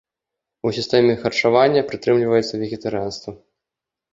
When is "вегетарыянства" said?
2.63-3.31